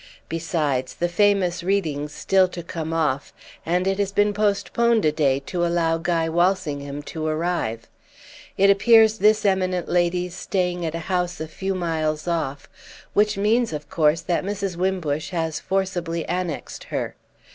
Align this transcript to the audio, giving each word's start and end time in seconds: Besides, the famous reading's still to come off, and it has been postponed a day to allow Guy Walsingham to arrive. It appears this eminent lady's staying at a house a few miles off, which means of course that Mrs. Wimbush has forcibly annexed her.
Besides, 0.29 0.95
the 0.95 1.07
famous 1.07 1.61
reading's 1.61 2.11
still 2.11 2.47
to 2.47 2.63
come 2.63 2.91
off, 2.91 3.31
and 3.67 3.85
it 3.85 3.99
has 3.99 4.11
been 4.11 4.33
postponed 4.33 5.05
a 5.05 5.11
day 5.11 5.39
to 5.41 5.63
allow 5.63 5.99
Guy 5.99 6.27
Walsingham 6.27 7.03
to 7.03 7.27
arrive. 7.27 7.87
It 8.57 8.71
appears 8.71 9.19
this 9.19 9.45
eminent 9.45 9.87
lady's 9.87 10.33
staying 10.33 10.83
at 10.87 10.95
a 10.95 11.05
house 11.05 11.39
a 11.39 11.47
few 11.47 11.75
miles 11.75 12.27
off, 12.27 12.67
which 13.13 13.37
means 13.37 13.73
of 13.73 13.91
course 13.91 14.21
that 14.21 14.43
Mrs. 14.43 14.75
Wimbush 14.75 15.29
has 15.29 15.59
forcibly 15.59 16.25
annexed 16.25 16.85
her. 16.85 17.13